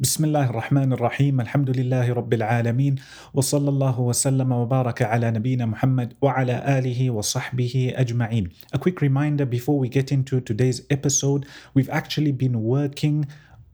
[0.00, 2.96] بسم الله الرحمن الرحيم الحمد لله رب العالمين
[3.34, 8.50] وصلى الله وسلم وبارك على نبينا محمد وعلى آله وصحبه أجمعين.
[8.72, 13.26] A quick reminder before we get into today's episode, we've actually been working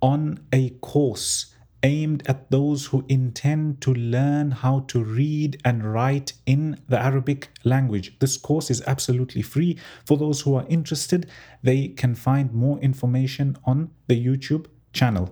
[0.03, 6.35] on a course aimed at those who intend to learn how to read and write
[6.45, 8.19] in the Arabic language.
[8.19, 9.79] This course is absolutely free.
[10.05, 11.27] For those who are interested,
[11.63, 15.31] they can find more information on the YouTube channel.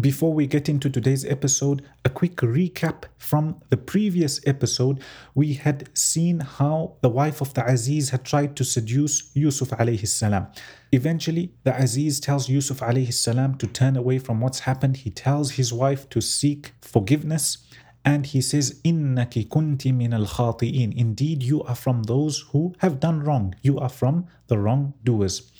[0.00, 5.02] Before we get into today's episode, a quick recap from the previous episode.
[5.34, 10.06] We had seen how the wife of the Aziz had tried to seduce Yusuf alayhi
[10.06, 10.48] salam.
[10.92, 14.98] Eventually, the Aziz tells Yusuf alayhi salam to turn away from what's happened.
[14.98, 17.66] He tells his wife to seek forgiveness
[18.04, 20.28] and he says, Innaki kunti min al.
[20.60, 23.54] Indeed, you are from those who have done wrong.
[23.62, 25.50] You are from the wrongdoers.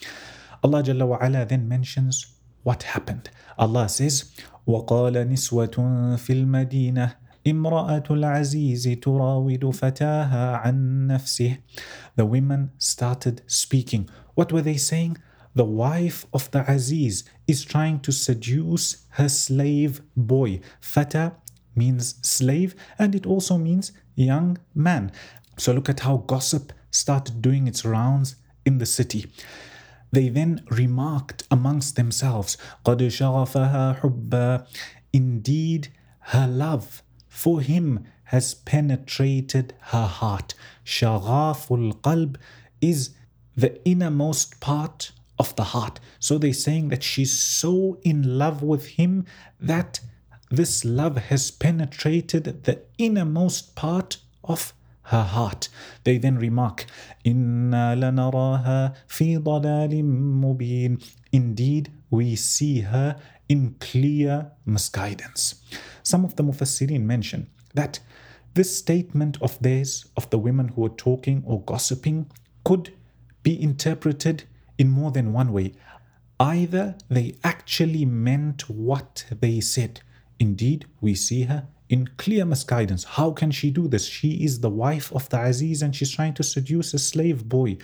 [0.62, 3.29] Allah Jalla wa ala then mentions what happened.
[3.57, 4.25] Allah says,
[4.67, 7.15] وقال نسوة في المدينة
[7.47, 11.57] امرأة العزيز تراود فتاها عن نفسه.
[12.15, 14.09] The women started speaking.
[14.35, 15.17] What were they saying?
[15.55, 20.61] The wife of the Aziz is trying to seduce her slave boy.
[20.81, 21.33] Fata
[21.75, 25.11] means slave and it also means young man.
[25.57, 29.25] So look at how gossip started doing its rounds in the city.
[30.11, 34.67] They then remarked amongst themselves, قَدْ شَغَفَهَا حُبًّا
[35.11, 40.53] Indeed, her love for him has penetrated her heart.
[40.85, 42.35] شَغَافُ الْقَلْب
[42.81, 43.11] is
[43.55, 45.99] the innermost part of the heart.
[46.19, 49.25] So they're saying that she's so in love with him
[49.59, 49.99] that
[50.49, 54.73] this love has penetrated the innermost part of
[55.07, 55.69] her heart.
[56.03, 56.85] They then remark,
[57.25, 65.55] إِنَّا لَنَرَاهَا فِي ضَلَالٍ مُبِينٍ Indeed, we see her in clear misguidance.
[66.03, 67.99] Some of the Mufassirin mention that
[68.53, 72.29] this statement of theirs, of the women who were talking or gossiping,
[72.63, 72.93] could
[73.41, 74.43] be interpreted
[74.77, 75.73] in more than one way.
[76.39, 80.01] Either they actually meant what they said.
[80.39, 83.03] Indeed, we see her in clear misguidance.
[83.03, 84.05] How can she do this?
[84.05, 87.77] She is the wife of the Aziz and she's trying to seduce a slave boy.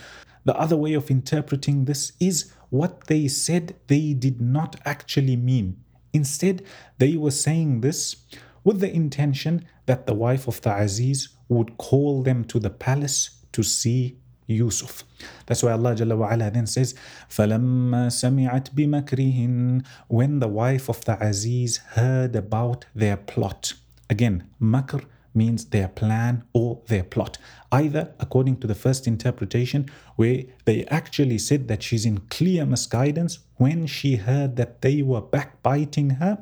[0.45, 5.77] The other way of interpreting this is what they said they did not actually mean.
[6.13, 6.63] Instead,
[6.97, 8.15] they were saying this
[8.63, 13.43] with the intention that the wife of the Aziz would call them to the palace
[13.51, 15.03] to see Yusuf.
[15.45, 16.95] That's why Allah Jalla wa ala then says,
[17.29, 23.73] فَلَمَّا سَمِعَتْ بِمَكْرِهِنْ When the wife of the Aziz heard about their plot.
[24.13, 25.03] Again, makr
[25.33, 27.37] means their plan or their plot.
[27.71, 33.39] Either according to the first interpretation, where they actually said that she's in clear misguidance
[33.55, 36.41] when she heard that they were backbiting her.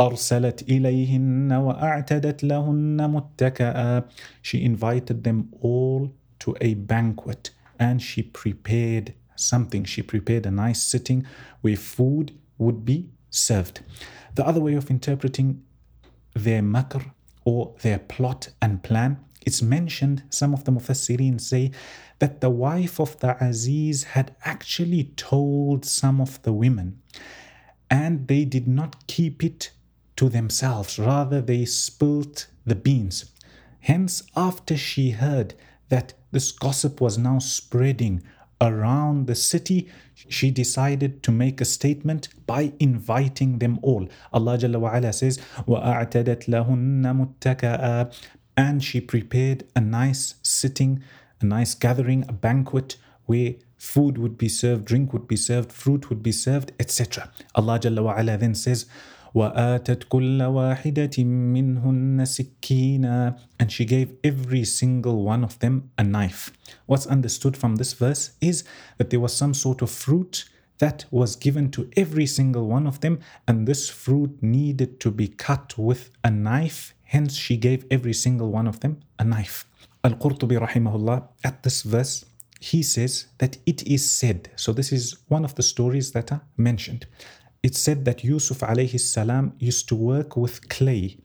[0.00, 4.04] أرسلت إليهن وأعتدت لهن متكئا
[4.42, 9.84] She invited them all to a banquet and she prepared something.
[9.84, 11.26] She prepared a nice sitting
[11.62, 13.80] where food would be served.
[14.34, 15.62] The other way of interpreting
[16.33, 17.11] their makr
[17.45, 19.19] or their plot and plan.
[19.43, 21.71] It's mentioned, some of the Mufassirin say,
[22.19, 27.01] that the wife of the Aziz had actually told some of the women,
[27.89, 29.71] and they did not keep it
[30.17, 33.25] to themselves, rather, they spilt the beans.
[33.79, 35.55] Hence, after she heard
[35.89, 38.21] that this gossip was now spreading
[38.60, 44.08] around the city, she decided to make a statement by inviting them all.
[44.32, 48.14] Allah Jalla wa ala says, وَأَعْتَدَتْ لَهُنَّ مُتَّكَأً
[48.56, 51.02] And she prepared a nice sitting,
[51.40, 56.08] a nice gathering, a banquet where food would be served, drink would be served, fruit
[56.08, 57.30] would be served, etc.
[57.54, 58.86] Allah Jalla wa ala then says,
[59.34, 66.52] وآتت كل واحدة منهن سكينا and she gave every single one of them a knife.
[66.86, 68.64] What's understood from this verse is
[68.96, 70.48] that there was some sort of fruit
[70.78, 75.28] that was given to every single one of them and this fruit needed to be
[75.28, 76.94] cut with a knife.
[77.04, 79.66] Hence she gave every single one of them a knife.
[80.02, 82.24] Al-Qurtubi rahimahullah at this verse
[82.60, 86.42] he says that it is said so this is one of the stories that are
[86.56, 87.06] mentioned
[87.63, 91.17] it's said that Yusuf alayhi salam used to work with clay.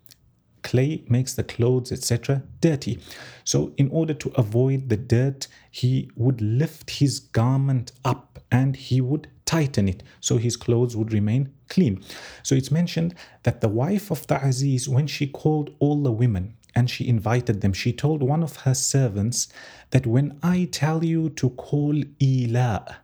[0.63, 2.99] Clay makes the clothes, etc., dirty.
[3.45, 9.01] So, in order to avoid the dirt, he would lift his garment up and he
[9.01, 12.03] would tighten it so his clothes would remain clean.
[12.43, 16.57] So, it's mentioned that the wife of the Aziz, when she called all the women
[16.75, 19.49] and she invited them, she told one of her servants
[19.91, 22.97] that when I tell you to call Ila,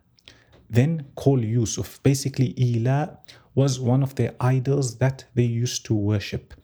[0.73, 2.03] then call Yusuf.
[2.03, 3.19] Basically, Ila
[3.55, 6.55] was one of their idols that they used to worship.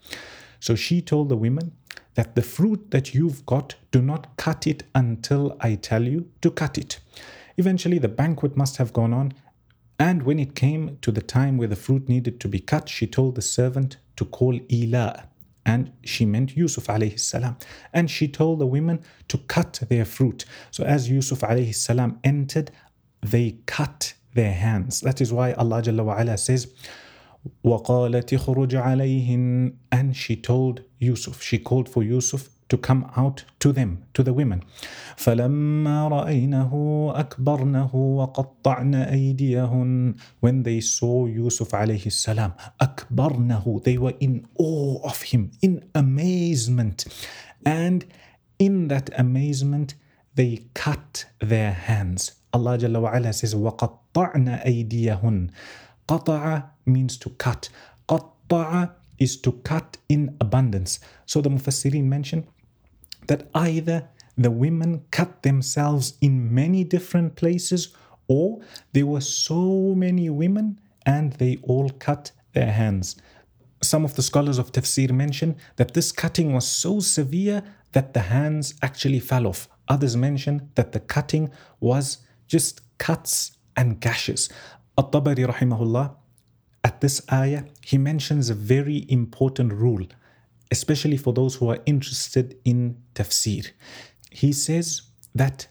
[0.60, 1.72] So she told the women
[2.14, 6.50] that the fruit that you've got, do not cut it until I tell you to
[6.50, 6.98] cut it.
[7.58, 9.34] Eventually, the banquet must have gone on,
[9.98, 13.06] and when it came to the time where the fruit needed to be cut, she
[13.06, 15.28] told the servant to call Ila,
[15.66, 17.56] and she meant Yusuf alayhi salam.
[17.92, 20.46] And she told the women to cut their fruit.
[20.70, 22.70] So as Yusuf alayhi salam entered,
[23.21, 25.01] they cut their hands.
[25.01, 26.73] That is why Allah Jalla wa ala says,
[27.63, 33.71] وَقَالَتِ خُرُجْ عَلَيْهِنْ And she told Yusuf, she called for Yusuf to come out to
[33.71, 34.63] them, to the women.
[35.17, 36.71] فَلَمَّا رَأَيْنَهُ
[37.15, 45.21] أَكْبَرْنَهُ وَقَطَّعْنَ أَيْدِيَهُنْ When they saw Yusuf alayhi salam, أَكْبَرْنَهُ They were in awe of
[45.21, 47.05] him, in amazement.
[47.65, 48.05] And
[48.57, 49.95] in that amazement,
[50.35, 52.31] they cut their hands.
[52.58, 55.50] Allah Jalla wa'ala says, وَقَطَّعْنَا أَيْدِيَهُنْ
[56.08, 57.68] Qata'a means to cut.
[58.08, 61.00] Qatta'a is to cut in abundance.
[61.26, 62.46] So the Mufassirin mention
[63.26, 67.94] that either the women cut themselves in many different places
[68.28, 68.60] or
[68.92, 73.16] there were so many women and they all cut their hands.
[73.82, 77.62] Some of the scholars of tafsir mention that this cutting was so severe
[77.92, 79.68] that the hands actually fell off.
[79.88, 81.50] Others mention that the cutting
[81.80, 84.48] was just cuts and gashes.
[84.98, 86.16] At-Tabari rahimahullah,
[86.82, 90.06] at this ayah, he mentions a very important rule
[90.70, 93.70] especially for those who are interested in tafsir.
[94.30, 95.02] He says
[95.34, 95.68] that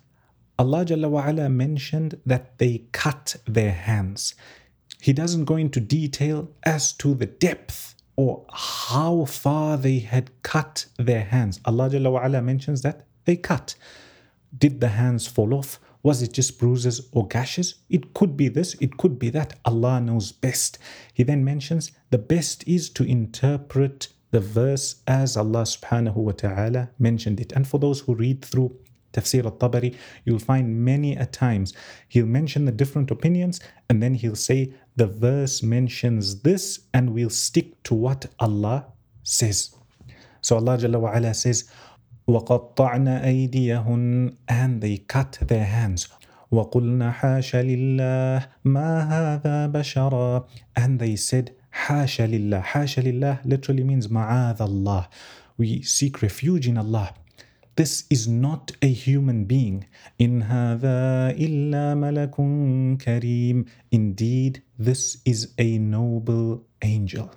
[0.60, 4.34] Allah Jalla wa'ala mentioned that they cut their hands.
[5.00, 10.88] He doesn't go into detail as to the depth or how far they had cut
[10.98, 11.60] their hands.
[11.66, 13.76] Allah Jalla wa'ala mentions that they cut.
[14.58, 15.80] Did the hands fall off?
[16.08, 17.76] Was it just bruises or gashes?
[17.90, 19.60] It could be this, it could be that.
[19.66, 20.78] Allah knows best.
[21.14, 26.92] He then mentions the best is to interpret the verse as Allah subhanahu wa ta'ala
[26.98, 27.52] mentioned it.
[27.52, 28.74] And for those who read through
[29.12, 31.74] Tafsir al-Tabari, you'll find many a times
[32.08, 37.30] he'll mention the different opinions and then he'll say the verse mentions this and we'll
[37.30, 38.86] stick to what Allah
[39.24, 39.76] says.
[40.40, 41.70] So Allah Jalla wa ala says,
[42.28, 46.08] وَقَطَّعْنَ أَيْدِيَهُنْ And they cut their hands.
[46.52, 50.46] وَقُلْنَا حَاشَ لِلَّهِ مَا هَذَا بَشَرًا
[50.76, 55.08] And they said, حاشا لله حاشا لله literally means معاذ الله
[55.58, 57.14] we seek refuge in Allah
[57.76, 59.86] this is not a human being
[60.18, 62.36] in هذا إلا ملك
[63.02, 67.30] كريم indeed this is a noble angel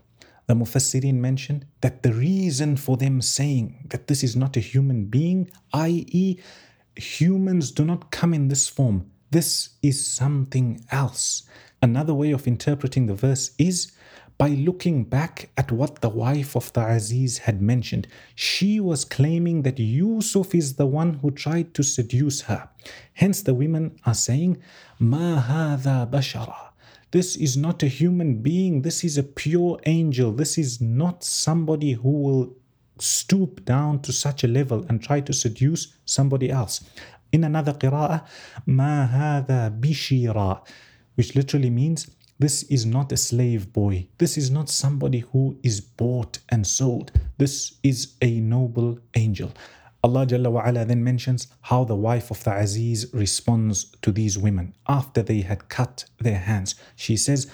[0.50, 5.04] the Mufassirin mentioned that the reason for them saying that this is not a human
[5.04, 6.40] being, i.e.,
[6.96, 11.44] humans do not come in this form, this is something else.
[11.80, 13.92] Another way of interpreting the verse is
[14.38, 18.08] by looking back at what the wife of the Aziz had mentioned.
[18.34, 22.68] She was claiming that Yusuf is the one who tried to seduce her.
[23.12, 24.60] Hence, the women are saying,
[24.98, 26.69] Ma hadha bashara.
[27.12, 30.30] This is not a human being, this is a pure angel.
[30.32, 32.56] This is not somebody who will
[32.98, 36.84] stoop down to such a level and try to seduce somebody else.
[37.32, 38.26] In another qira'ah,
[38.66, 40.64] Ma hadha bishira,
[41.16, 42.08] which literally means
[42.38, 44.06] this is not a slave boy.
[44.18, 47.12] This is not somebody who is bought and sold.
[47.38, 49.52] This is a noble angel.
[50.03, 54.37] Allah Jalla wa ala then mentions how the wife of the Aziz responds to these
[54.37, 56.75] women after they had cut their hands.
[56.95, 57.47] She says,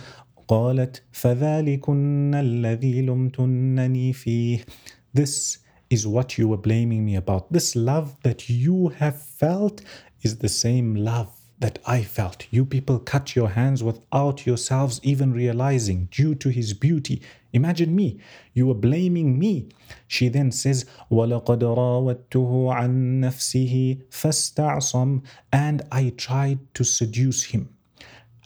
[0.50, 4.66] قالت فذلكن الذي لمتنني فيه
[5.14, 5.60] This
[5.90, 7.52] is what you were blaming me about.
[7.54, 9.82] This love that you have felt
[10.22, 12.48] is the same love that I felt.
[12.50, 17.22] You people cut your hands without yourselves even realizing, due to his beauty.
[17.54, 18.20] Imagine me,
[18.54, 19.70] you were blaming me.
[20.08, 25.24] She then says, وَلَقَدْ رَاوَدْتُهُ عَن نَفْسِهِ فَاسْتَعْصَمْ
[25.54, 27.70] And I tried to seduce him.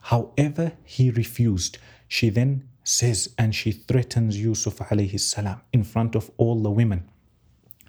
[0.01, 1.77] However, he refused.
[2.07, 7.09] She then says, and she threatens Yusuf alayhi salam in front of all the women.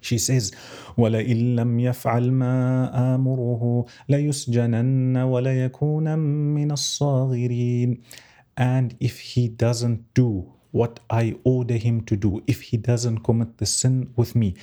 [0.00, 0.52] She says,
[0.96, 6.16] وَلَئِن لَمْ يَفْعَلْ مَا آمُرُهُ لَيُسْجَنَنَّ وَلَيَكُونًا
[6.54, 8.00] مِنَ الصَّاغِرِينَ
[8.56, 13.58] And if he doesn't do what I order him to do, if he doesn't commit
[13.58, 14.54] the sin with me,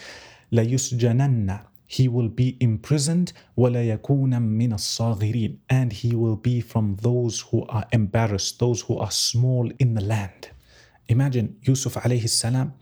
[0.53, 7.65] لَيُسْجَنَنَّ He will be imprisoned وَلَيَكُونًا مِنَ الصَّاغِرِينَ And he will be from those who
[7.68, 10.50] are embarrassed, those who are small in the land.
[11.10, 12.74] Imagine Yusuf alayhi salam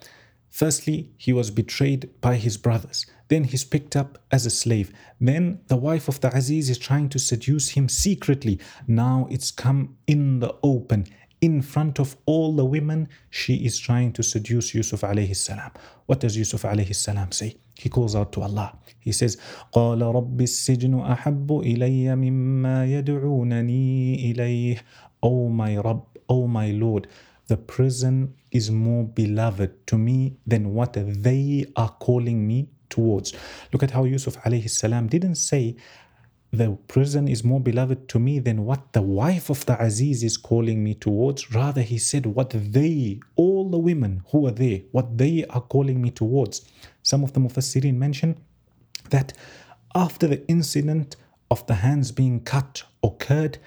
[0.56, 3.06] Firstly, he was betrayed by his brothers.
[3.30, 4.92] Then he's picked up as a slave.
[5.20, 8.60] Then the wife of the Aziz is trying to seduce him secretly.
[8.86, 11.06] Now it's come in the open.
[11.42, 15.72] in front of all the women, she is trying to seduce Yusuf alayhi salam.
[16.06, 17.58] What does Yusuf alayhi salam say?
[17.76, 18.78] He calls out to Allah.
[19.00, 19.38] He says,
[19.74, 24.80] قال رب السجن أحب إلي مما يدعونني إليه.
[25.24, 27.08] O my Rabb, O my Lord,
[27.49, 33.35] the prison is more beloved to me than what they are calling me towards.
[33.73, 35.77] Look at how Yusuf alayhi salam didn't say,
[36.53, 40.37] the prison is more beloved to me than what the wife of the Aziz is
[40.37, 41.53] calling me towards.
[41.53, 46.01] Rather, he said, what they, all the women who are there, what they are calling
[46.01, 46.65] me towards.
[47.03, 48.39] Some of the Mufassirin mention
[49.11, 49.33] that
[49.95, 51.17] after the incident
[51.51, 53.59] of the hands being cut occurred,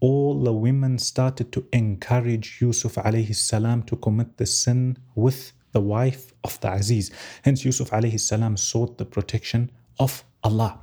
[0.00, 5.80] all the women started to encourage Yusuf alayhi salam to commit the sin with the
[5.80, 7.10] wife of the Aziz.
[7.42, 10.80] Hence, Yusuf alayhi salam sought the protection of Allah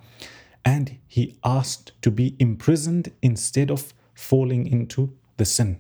[0.66, 5.80] and he asked to be imprisoned instead of falling into the sin.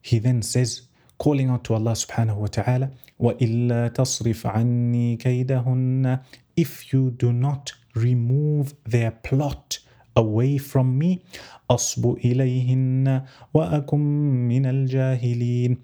[0.00, 0.82] He then says,
[1.18, 2.90] calling out to Allah subhanahu wa ta'ala,
[3.20, 6.24] وَإِلَّا تَصْرِفْ عَنِّي كَيْدَهُنَّ
[6.56, 9.78] If you do not remove their plot
[10.16, 11.22] away from me,
[11.70, 14.00] أَصْبُ إِلَيْهِنَّ وَأَكُمْ
[14.48, 15.78] مِنَ الْجَاهِلِينَ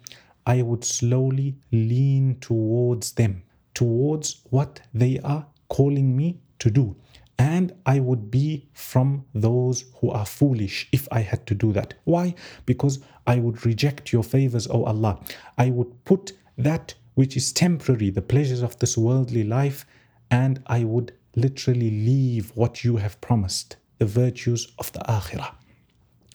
[0.46, 3.42] I would slowly lean towards them,
[3.72, 6.96] towards what they are calling me to do
[7.38, 11.94] and I would be from those who are foolish if I had to do that.
[12.04, 12.34] Why?
[12.64, 15.18] Because I would reject your favors, O Allah.
[15.58, 19.86] I would put that which is temporary, the pleasures of this worldly life,
[20.30, 25.54] and I would literally leave what you have promised, the virtues of the akhirah.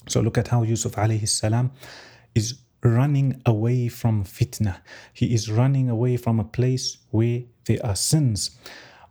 [0.07, 1.71] So look at how Yusuf alayhi salam
[2.33, 4.77] is running away from fitna.
[5.13, 8.51] He is running away from a place where there are sins.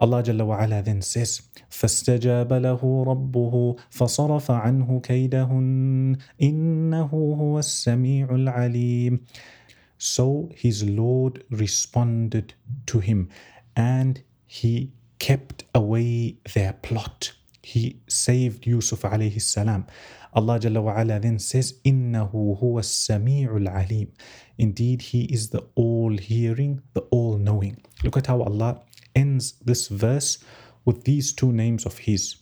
[0.00, 7.07] Allah Jalla wa ala then says, فاستجاب له ربه فصرف عنه كيدهن إنه
[7.41, 9.21] هو السميع العليم
[9.99, 12.55] So his Lord responded
[12.87, 13.29] to him
[13.77, 17.33] and he kept away their plot.
[17.63, 19.86] he saved Yusuf alayhi salam.
[20.36, 24.12] Allah Jalla wa then says, Innahu huwa sami'ul alim.
[24.58, 27.77] Indeed, he is the all hearing, the all knowing.
[28.03, 28.82] Look at how Allah
[29.15, 30.43] ends this verse
[30.86, 32.38] with these two names of his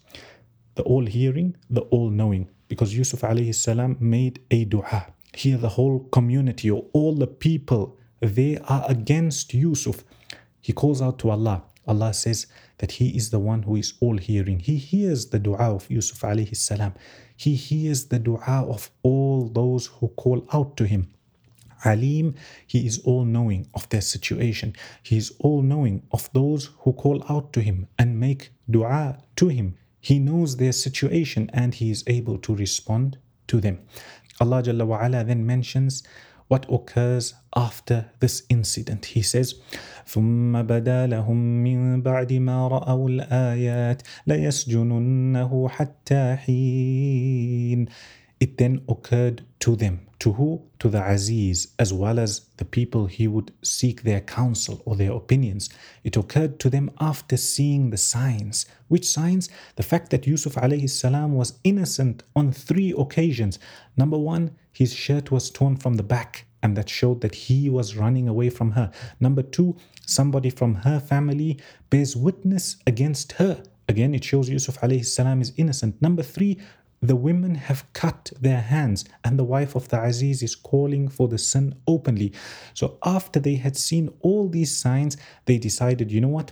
[0.76, 2.50] the all hearing, the all knowing.
[2.68, 5.08] Because Yusuf alayhi salam made a dua.
[5.34, 10.04] Here, the whole community or all the people, they are against Yusuf.
[10.62, 11.64] He calls out to Allah.
[11.88, 12.48] Allah says,
[12.82, 14.60] that He is the one who is all hearing.
[14.60, 16.94] He hears the dua of Yusuf alayhi salam.
[17.38, 21.14] He hears the dua of all those who call out to Him.
[21.86, 22.34] Alim,
[22.66, 24.76] He is all knowing of their situation.
[25.04, 29.48] He is all knowing of those who call out to Him and make dua to
[29.48, 29.78] Him.
[30.00, 33.78] He knows their situation and He is able to respond to them.
[34.40, 36.02] Allah Jalla wa ala then mentions
[36.52, 39.06] what occurs after this incident.
[39.06, 39.56] He says,
[40.08, 47.86] ثم بدا لهم من بعد ما رأوا الآيات ليسجننه حتى حين.
[48.42, 50.64] It then occurred to them to who?
[50.80, 55.12] To the Aziz, as well as the people he would seek their counsel or their
[55.14, 55.70] opinions.
[56.04, 58.66] It occurred to them after seeing the signs.
[58.88, 59.50] Which signs?
[59.76, 63.60] The fact that Yusuf alayhi salam was innocent on three occasions.
[63.96, 67.96] Number one, his shirt was torn from the back, and that showed that he was
[67.96, 68.92] running away from her.
[69.20, 71.60] Number two, somebody from her family
[71.92, 73.64] bears witness against her.
[73.90, 76.02] Again, it shows Yusuf alayhi salam is innocent.
[76.02, 76.60] Number three,
[77.02, 81.28] the women have cut their hands, and the wife of the Aziz is calling for
[81.28, 82.32] the sin openly.
[82.74, 86.52] So, after they had seen all these signs, they decided, you know what?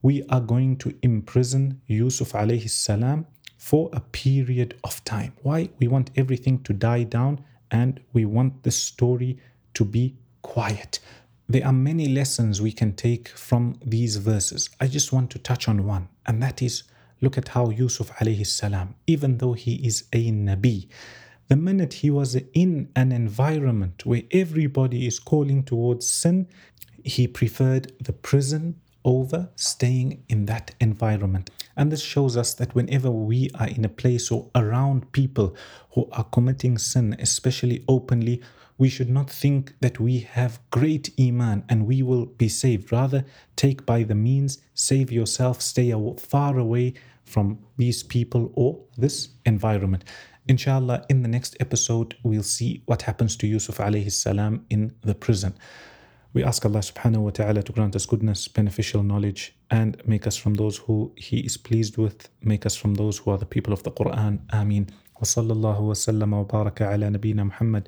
[0.00, 3.26] We are going to imprison Yusuf alayhi salam
[3.56, 5.32] for a period of time.
[5.42, 5.70] Why?
[5.80, 9.38] We want everything to die down and we want the story
[9.74, 11.00] to be quiet.
[11.48, 14.70] There are many lessons we can take from these verses.
[14.80, 16.84] I just want to touch on one, and that is
[17.20, 20.88] Look at how Yusuf alayhi salam, even though he is a Nabi,
[21.48, 26.46] the minute he was in an environment where everybody is calling towards sin,
[27.02, 31.50] he preferred the prison over staying in that environment.
[31.76, 35.56] And this shows us that whenever we are in a place or around people
[35.92, 38.42] who are committing sin, especially openly,
[38.77, 42.91] we should not think that we have great iman and we will be saved.
[42.91, 43.23] Rather,
[43.55, 46.93] take by the means, save yourself, stay far away
[47.23, 50.03] from these people or this environment.
[50.47, 55.15] Inshallah, in the next episode, we'll see what happens to Yusuf alayhi salam in the
[55.15, 55.55] prison.
[56.33, 60.35] We ask Allah subhanahu wa ta'ala to grant us goodness, beneficial knowledge, and make us
[60.35, 63.71] from those who He is pleased with, make us from those who are the people
[63.71, 64.39] of the Quran.
[64.51, 64.89] Ameen.
[65.21, 67.87] وصلى الله وسلم وبارك على نبينا محمد